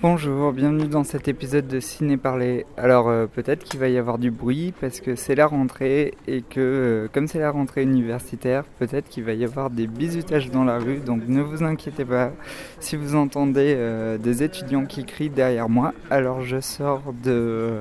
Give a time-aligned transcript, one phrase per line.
[0.00, 2.66] Bonjour, bienvenue dans cet épisode de Ciné Parler.
[2.76, 6.42] Alors euh, peut-être qu'il va y avoir du bruit parce que c'est la rentrée et
[6.42, 10.62] que euh, comme c'est la rentrée universitaire, peut-être qu'il va y avoir des bisutages dans
[10.62, 10.98] la rue.
[10.98, 12.30] Donc ne vous inquiétez pas
[12.78, 15.92] si vous entendez euh, des étudiants qui crient derrière moi.
[16.10, 17.78] Alors je sors de,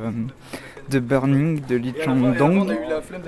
[0.89, 2.75] de Burning de Lee Chang Dong.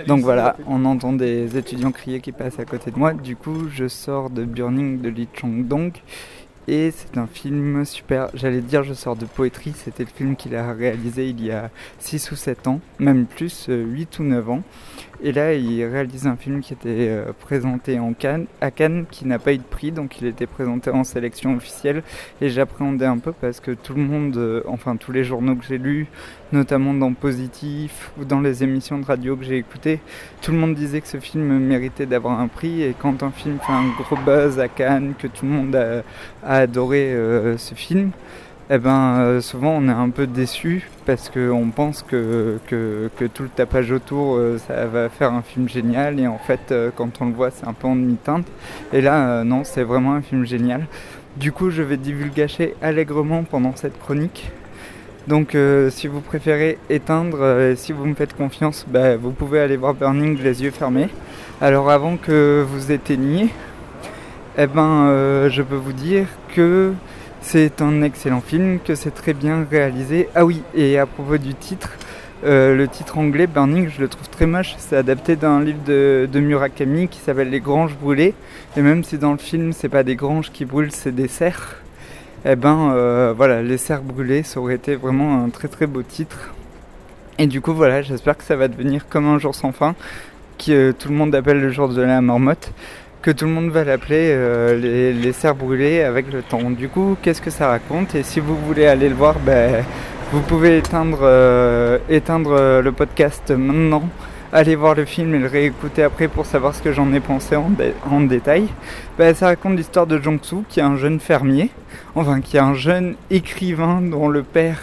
[0.07, 3.13] Donc voilà, on entend des étudiants crier qui passent à côté de moi.
[3.13, 5.91] Du coup je sors de Burning de Lee Chang Dong
[6.69, 8.29] et c'est un film super.
[8.35, 11.71] J'allais dire Je sors de poétrie, c'était le film qu'il a réalisé il y a
[11.99, 14.63] 6 ou 7 ans, même plus, 8 euh, ou 9 ans.
[15.21, 19.27] Et là, il réalise un film qui était euh, présenté en Cannes, à Cannes, qui
[19.27, 22.03] n'a pas eu de prix, donc il était présenté en sélection officielle.
[22.39, 25.65] Et j'appréhendais un peu parce que tout le monde, euh, enfin tous les journaux que
[25.65, 26.07] j'ai lus,
[26.53, 29.99] notamment dans Positif ou dans les émissions de radio que j'ai écoutées,
[30.41, 32.81] tout le monde disait que ce film méritait d'avoir un prix.
[32.81, 36.03] Et quand un film fait un gros buzz à Cannes, que tout le monde a,
[36.45, 38.11] adoré euh, ce film,
[38.71, 43.49] eh ben, euh, souvent on est un peu déçu parce qu'on pense que, tout le
[43.49, 47.25] tapage autour euh, ça va faire un film génial et en fait euh, quand on
[47.25, 48.45] le voit c'est un peu en demi-teinte
[48.93, 50.85] et là non c'est vraiment un film génial.
[51.37, 54.51] Du coup je vais divulgacher allègrement pendant cette chronique.
[55.27, 55.55] Donc
[55.89, 60.41] si vous préférez éteindre, si vous me faites confiance, bah, vous pouvez aller voir Burning
[60.41, 61.09] les yeux fermés.
[61.61, 63.49] Alors avant que vous éteigniez,
[64.57, 66.93] eh ben, je peux vous dire que
[67.41, 70.29] c'est un excellent film, que c'est très bien réalisé.
[70.35, 71.91] Ah oui, et à propos du titre,
[72.43, 74.75] euh, le titre anglais, Burning, je le trouve très moche.
[74.77, 78.33] C'est adapté d'un livre de, Murakami qui s'appelle Les Granges brûlées.
[78.77, 81.77] Et même si dans le film, c'est pas des granges qui brûlent, c'est des serres.
[82.45, 86.03] Eh ben euh, voilà, Les serres brûlées, ça aurait été vraiment un très très beau
[86.03, 86.51] titre.
[87.37, 89.95] Et du coup, voilà, j'espère que ça va devenir comme un jour sans fin,
[90.57, 92.71] que tout le monde appelle le jour de la marmotte
[93.21, 96.69] que tout le monde va l'appeler euh, les, les, serres brûlées avec le temps.
[96.69, 99.83] Du coup, qu'est-ce que ça raconte Et si vous voulez aller le voir, ben,
[100.31, 104.03] vous pouvez éteindre, euh, euh, le podcast maintenant,
[104.53, 107.55] aller voir le film et le réécouter après pour savoir ce que j'en ai pensé
[107.55, 108.67] en, détail.
[109.17, 111.71] Ben, ça raconte l'histoire de Jong-soo, qui est un jeune fermier,
[112.15, 114.79] enfin qui est un jeune écrivain dont le père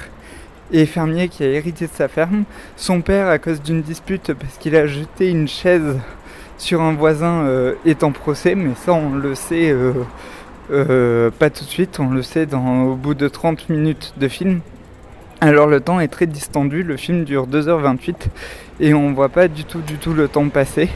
[0.72, 2.42] est fermier qui a hérité de sa ferme.
[2.76, 5.96] Son père, à cause d'une dispute, parce qu'il a jeté une chaise
[6.58, 9.92] sur un voisin euh, est en procès, mais ça on le sait euh,
[10.70, 14.60] euh, pas tout de suite, on le sait au bout de 30 minutes de film.
[15.40, 18.14] Alors le temps est très distendu, le film dure 2h28
[18.80, 20.88] et on voit pas du tout du tout le temps passer.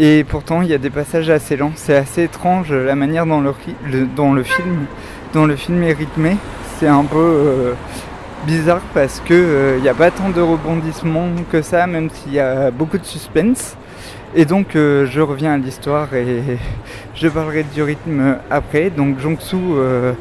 [0.00, 3.40] Et pourtant il y a des passages assez lents, c'est assez étrange la manière dont
[3.40, 4.86] le, film
[5.84, 6.36] est rythmé.
[6.78, 7.74] C'est un peu
[8.46, 12.40] bizarre parce que il n'y a pas tant de rebondissements que ça, même s'il y
[12.40, 13.76] a beaucoup de suspense.
[14.34, 16.42] Et donc euh, je reviens à l'histoire et
[17.14, 18.88] je parlerai du rythme après.
[18.88, 20.14] Donc Jong-soo euh,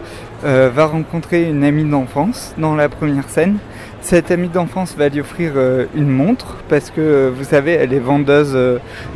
[0.43, 3.57] euh, va rencontrer une amie d'enfance dans la première scène.
[4.01, 5.53] Cette amie d'enfance va lui offrir
[5.95, 8.57] une montre parce que vous savez elle est vendeuse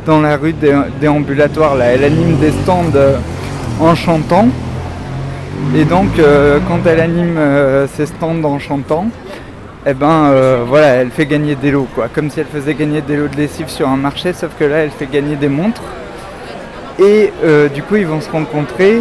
[0.06, 0.54] dans la rue
[1.00, 1.86] déambulatoire là.
[1.86, 2.92] Elle anime des stands
[3.80, 4.46] en chantant.
[5.74, 6.06] Et donc
[6.68, 7.36] quand elle anime
[7.96, 9.08] ses stands en chantant,
[9.88, 13.02] eh ben euh, voilà, elle fait gagner des lots quoi, comme si elle faisait gagner
[13.02, 15.84] des lots de lessive sur un marché, sauf que là elle fait gagner des montres.
[16.98, 18.96] Et euh, du coup ils vont se rencontrer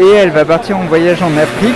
[0.00, 1.74] et elle va partir en voyage en Afrique.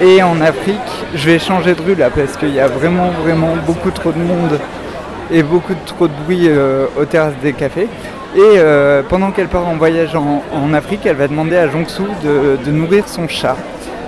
[0.00, 0.78] Et en Afrique,
[1.14, 4.18] je vais changer de rue là parce qu'il y a vraiment vraiment beaucoup trop de
[4.18, 4.60] monde
[5.32, 7.88] et beaucoup trop de bruit euh, aux terrasses des cafés.
[8.36, 8.58] Et
[9.08, 13.28] pendant qu'elle part en voyage en, Afrique, elle va demander à Jong-soo de nourrir son
[13.28, 13.56] chat.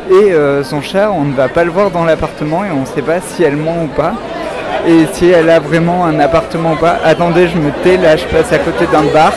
[0.09, 2.87] Et euh, son chat, on ne va pas le voir dans l'appartement et on ne
[2.87, 4.15] sait pas si elle ment ou pas.
[4.87, 6.99] Et si elle a vraiment un appartement ou pas.
[7.05, 9.33] Attendez, je me tais, là je passe à côté d'un bar.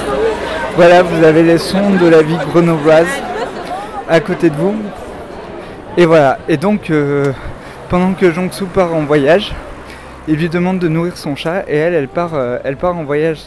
[0.75, 3.07] Voilà, vous avez les sons de la vie grenobloise
[4.07, 4.75] à côté de vous.
[5.97, 7.33] Et voilà, et donc euh,
[7.89, 9.51] pendant que Jong-soo part en voyage,
[10.29, 13.39] il lui demande de nourrir son chat et elle, euh, part en voyage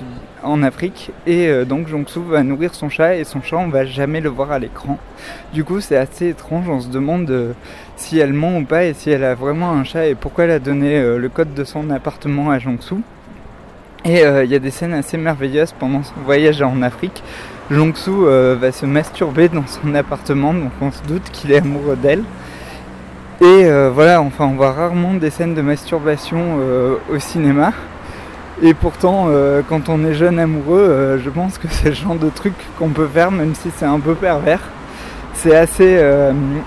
[0.43, 3.85] en Afrique et euh, donc Jong-soo va nourrir son chat et son chat on va
[3.85, 4.99] jamais le voir à l'écran.
[5.55, 7.53] Du coup c'est assez étrange, on se demande euh,
[7.95, 10.51] si elle ment ou pas et si elle a vraiment un chat et pourquoi elle
[10.51, 13.01] a donné le code de son appartement à Jong-soo.
[14.05, 17.23] Et il y a des scènes assez merveilleuses pendant son voyage en Afrique.
[17.71, 18.27] Jong-soo
[18.59, 22.25] va se masturber dans son appartement donc on se doute qu'il est amoureux d'elle.
[23.43, 27.73] Et euh, voilà, enfin on voit rarement des scènes de masturbation euh, au cinéma.
[28.63, 32.31] Et pourtant, euh, quand on est jeune amoureux, je pense que c'est le genre de
[32.31, 34.61] truc qu'on peut faire, même si c'est un peu pervers.
[35.35, 36.01] C'est assez,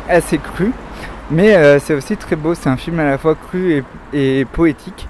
[0.10, 0.74] assez cru,
[1.32, 2.56] mais c'est aussi très beau.
[2.56, 5.08] C'est un film à la fois cru et, poétique.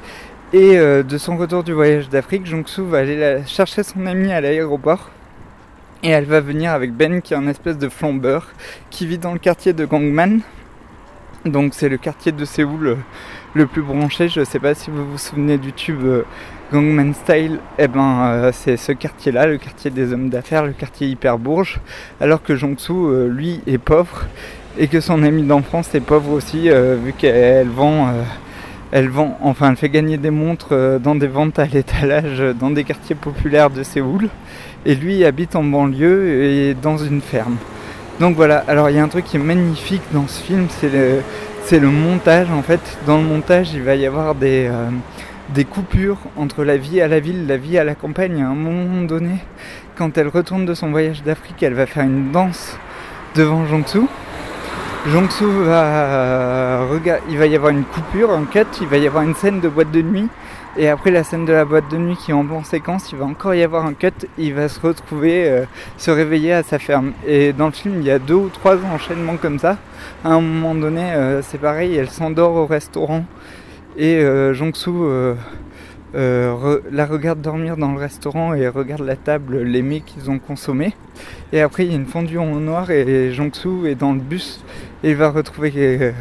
[0.53, 5.09] Et de son retour du voyage d'Afrique, Jong-soo va aller chercher son ami à l'aéroport.
[6.03, 8.49] Et elle va venir avec Ben, qui est un espèce de flambeur,
[8.91, 10.41] qui vit dans le quartier de Gangman,
[11.45, 12.97] Donc c'est le quartier de Séoul
[13.53, 14.29] le plus branché.
[14.29, 16.03] Je ne sais pas si vous vous souvenez du tube
[16.73, 17.59] Gangman Style.
[17.77, 21.79] Eh ben c'est ce quartier-là, le quartier des hommes d'affaires, le quartier hyper bourge.
[22.19, 24.25] Alors que Jong-soo, lui, est pauvre
[24.77, 28.11] et que son amie d'enfance est pauvre aussi, vu qu'elle vend
[28.91, 32.53] elle vend, enfin, elle fait gagner des montres euh, dans des ventes à l'étalage euh,
[32.53, 34.29] dans des quartiers populaires de Séoul.
[34.85, 37.57] Et lui habite en banlieue et dans une ferme.
[38.19, 40.89] Donc voilà, alors il y a un truc qui est magnifique dans ce film, c'est
[40.89, 41.21] le,
[41.71, 42.49] le montage.
[42.49, 44.89] En fait, dans le montage, il va y avoir des, euh,
[45.49, 48.41] des coupures entre la vie à la ville, la vie à la campagne.
[48.41, 49.39] À un moment donné,
[49.97, 52.77] quand elle retourne de son voyage d'Afrique, elle va faire une danse
[53.35, 54.03] devant Jongsu.
[55.07, 56.83] Jongsu va
[57.29, 59.67] il va y avoir une coupure, un cut, il va y avoir une scène de
[59.67, 60.29] boîte de nuit
[60.77, 63.17] et après la scène de la boîte de nuit qui est en plan séquence, il
[63.17, 65.65] va encore y avoir un cut, il va se retrouver, euh,
[65.97, 67.13] se réveiller à sa ferme.
[67.25, 69.77] Et dans le film, il y a deux ou trois enchaînements comme ça.
[70.23, 73.25] À un moment donné, euh, c'est pareil, elle s'endort au restaurant
[73.97, 74.91] et euh, Jongsu
[76.15, 80.39] euh, la regarde dormir dans le restaurant et regarde la table, les mets qu'ils ont
[80.39, 80.93] consommés.
[81.51, 84.63] Et après, il y a une fondue en noir et Jongsu est dans le bus
[85.03, 86.11] et il va retrouver euh,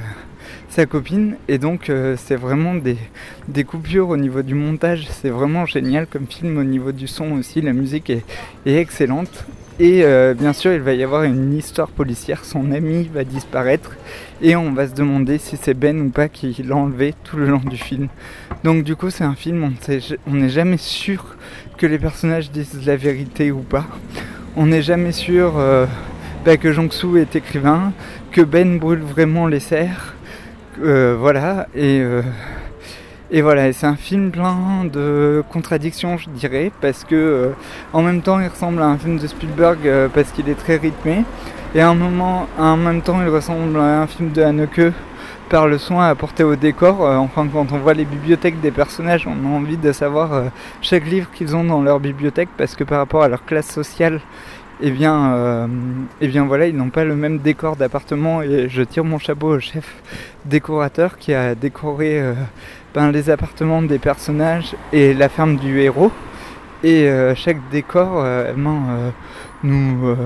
[0.74, 1.36] sa copine.
[1.48, 5.06] Et donc, euh, c'est vraiment des, coupures au niveau du montage.
[5.10, 7.60] C'est vraiment génial comme film au niveau du son aussi.
[7.60, 8.24] La musique est,
[8.66, 9.44] excellente.
[9.80, 10.04] Et
[10.38, 12.44] bien sûr, il va y avoir une histoire policière.
[12.44, 13.96] Son ami va disparaître
[14.40, 17.46] et on va se demander si c'est Ben ou pas qui l'a enlevé tout le
[17.46, 18.08] long du film.
[18.62, 19.72] Donc du coup c'est un film,
[20.26, 21.36] on n'est jamais sûr
[21.76, 23.86] que les personnages disent la vérité ou pas.
[24.56, 25.86] On n'est jamais sûr euh,
[26.44, 27.92] bah, que Jong-soo est écrivain,
[28.30, 30.13] que Ben brûle vraiment les serres.
[30.82, 32.22] Euh, voilà, et, euh,
[33.30, 37.52] et voilà, c'est un film plein de contradictions, je dirais, parce que
[37.92, 41.24] en même temps, il ressemble à un film de Spielberg parce qu'il est très rythmé,
[41.74, 44.92] et un moment, en même temps, il ressemble à un film de Haneke
[45.48, 47.04] par le soin apporté au décor.
[47.04, 50.44] Euh, enfin, quand on voit les bibliothèques des personnages, on a envie de savoir euh,
[50.82, 54.20] chaque livre qu'ils ont dans leur bibliothèque parce que par rapport à leur classe sociale,
[54.80, 55.66] eh bien, euh,
[56.20, 58.42] eh bien voilà, ils n'ont pas le même décor d'appartement.
[58.42, 60.02] Et je tire mon chapeau au chef
[60.44, 62.22] décorateur qui a décoré
[62.94, 66.12] ben, les appartements des personnages et la ferme du héros.
[66.82, 69.12] Et chaque décor ben,
[69.62, 70.16] nous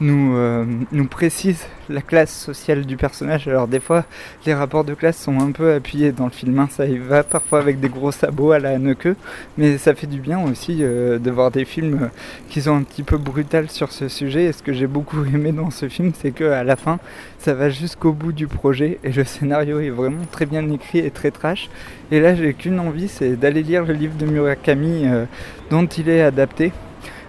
[0.00, 3.48] nous, euh, nous précise la classe sociale du personnage.
[3.48, 4.04] Alors des fois,
[4.46, 6.58] les rapports de classe sont un peu appuyés dans le film.
[6.58, 6.68] Hein.
[6.70, 9.08] Ça y va parfois avec des gros sabots à la Haneke,
[9.56, 12.10] mais ça fait du bien aussi euh, de voir des films
[12.48, 14.44] qui sont un petit peu brutales sur ce sujet.
[14.44, 16.98] Et ce que j'ai beaucoup aimé dans ce film, c'est que à la fin,
[17.38, 21.10] ça va jusqu'au bout du projet et le scénario est vraiment très bien écrit et
[21.10, 21.68] très trash.
[22.10, 25.24] Et là, j'ai qu'une envie, c'est d'aller lire le livre de Murakami euh,
[25.70, 26.72] dont il est adapté.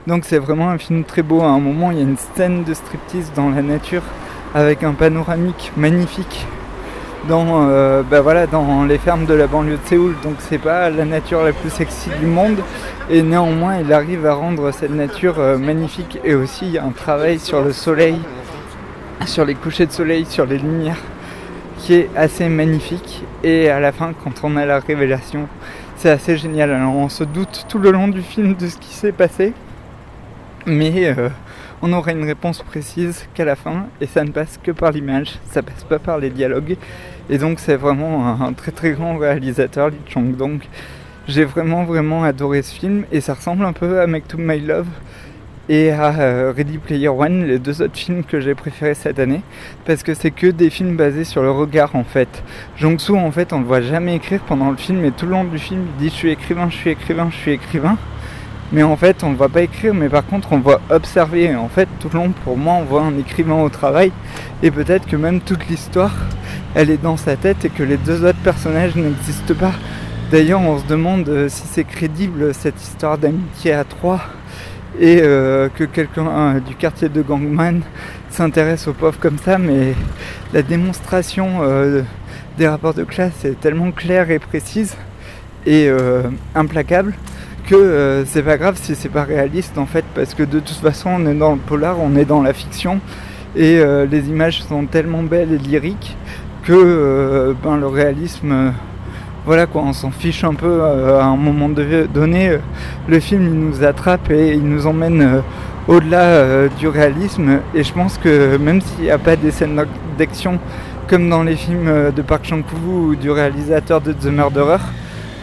[0.10, 1.42] Donc c'est vraiment un film très beau.
[1.42, 4.02] À un moment, il y a une scène de striptease dans la nature
[4.56, 6.48] avec un panoramique magnifique
[7.28, 10.16] dans, euh, bah voilà, dans les fermes de la banlieue de Séoul.
[10.24, 12.58] Donc c'est pas la nature la plus sexy du monde.
[13.12, 16.18] Et néanmoins, il arrive à rendre cette nature euh, magnifique.
[16.24, 18.18] Et aussi, il y a un travail sur le soleil,
[19.28, 21.04] sur les couchers de soleil, sur les lumières
[21.78, 23.24] qui est assez magnifique.
[23.44, 25.48] Et à la fin, quand on a la révélation,
[25.98, 26.72] c'est assez génial.
[26.72, 29.54] Alors on se doute tout le long du film de ce qui s'est passé
[30.70, 31.30] mais euh,
[31.82, 35.40] on aura une réponse précise qu'à la fin et ça ne passe que par l'image,
[35.50, 36.78] ça passe pas par les dialogues
[37.30, 40.62] et donc c'est vraiment un, très très grand réalisateur Lee Chong donc
[41.28, 44.60] j'ai vraiment vraiment adoré ce film et ça ressemble un peu à Make to My
[44.60, 44.88] Love
[45.70, 49.42] et à euh, Ready Player One, les deux autres films que j'ai préférés cette année,
[49.86, 52.44] parce que c'est que des films basés sur le regard en fait.
[52.78, 55.44] Jong-soo en fait on le voit jamais écrire pendant le film et tout le long
[55.44, 57.98] du film il dit je suis écrivain, je suis écrivain, je suis écrivain.
[58.72, 61.56] Mais en fait, on ne voit pas écrire, mais par contre, on voit observer.
[61.56, 64.12] en fait, tout le long, pour moi, on voit un écrivain au travail.
[64.62, 66.16] Et peut-être que même toute l'histoire,
[66.76, 69.74] elle est dans sa tête et que les deux autres personnages n'existent pas.
[70.32, 74.22] D'ailleurs, on se demande euh, si c'est crédible cette histoire d'amitié à trois
[75.00, 77.82] et euh, que quelqu'un du quartier de Gangman
[78.30, 79.58] s'intéresse aux pauvres comme ça.
[79.58, 79.96] Mais
[80.54, 82.04] la démonstration euh,
[82.60, 84.96] des rapports de classe est tellement claire et précise
[85.66, 85.90] et
[86.56, 87.14] implacable
[87.76, 91.12] euh, c'est pas grave si c'est pas réaliste en fait parce que de toute façon
[91.18, 93.00] on est dans le polar, on est dans la fiction
[93.56, 96.18] et euh, les images sont tellement belles et lyriques
[96.64, 98.74] que euh, ben, le réalisme
[99.46, 102.58] voilà quoi on s'en fiche un peu à un moment donné
[103.08, 105.42] le film il nous attrape et il nous emmène
[105.88, 109.80] au-delà du réalisme et je pense que même s'il n'y a pas des scènes
[110.18, 110.60] d'action
[111.08, 114.78] comme dans les films de Park Chan-wook ou du réalisateur de The Murderer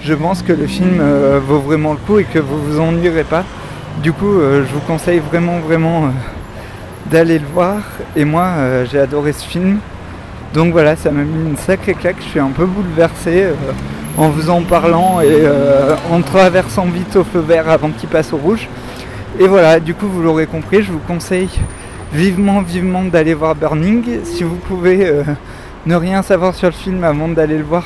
[0.07, 3.25] je pense que le film euh, vaut vraiment le coup et que vous vous ennuierez
[3.25, 3.45] pas.
[4.05, 6.09] Du coup, euh, je vous conseille vraiment, vraiment euh,
[7.11, 7.79] d'aller le voir.
[8.15, 8.51] Et moi,
[8.91, 9.79] j'ai adoré ce film.
[10.55, 13.47] Donc voilà, ça m'a mis une sacrée claque, je suis un peu bouleversé
[14.17, 15.45] en vous en parlant et
[16.11, 18.69] en traversant vite au feu vert avant qu'il passe au rouge.
[19.39, 21.51] Et voilà, du coup vous l'aurez compris, je vous conseille
[22.13, 24.25] vivement, vivement d'aller voir Burning.
[24.25, 25.13] Si vous pouvez
[25.85, 27.85] ne rien savoir sur le film avant d'aller le voir,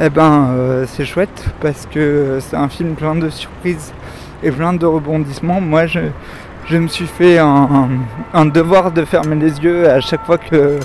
[0.00, 3.92] eh ben c'est chouette parce que c'est un film plein de surprises
[4.42, 5.60] et plein de rebondissements.
[5.60, 6.00] Moi je,
[6.66, 7.88] je me suis fait un,
[8.32, 10.78] un devoir de fermer les yeux à chaque fois que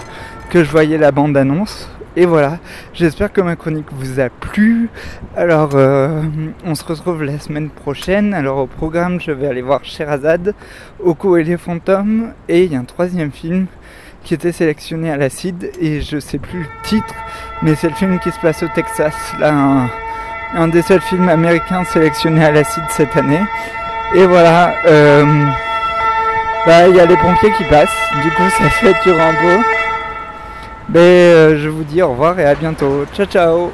[0.50, 1.90] que je voyais la bande annonce.
[2.18, 2.60] Et voilà,
[2.94, 4.90] j'espère que ma chronique vous a plu.
[5.36, 6.22] Alors, euh,
[6.66, 8.34] on se retrouve la semaine prochaine.
[8.34, 10.54] Alors, au programme, je vais aller voir Sherazade,
[11.04, 12.32] Oko et les fantômes.
[12.48, 13.66] Et il y a un troisième film
[14.26, 15.72] qui était sélectionné à l'acide.
[15.80, 17.14] Et je sais plus le titre,
[17.62, 19.14] mais c'est le film qui se passe au Texas.
[19.40, 19.88] Là,
[20.56, 23.42] un, des seuls films américains sélectionnés à l'acide cette année.
[24.14, 25.26] Et voilà, euh,
[26.66, 27.96] bah, il y a les pompiers qui passent.
[28.24, 29.64] Du coup, ça fait du Rambo.
[30.90, 33.06] Mais euh, je vous dis au revoir et à bientôt.
[33.16, 33.72] Ciao ciao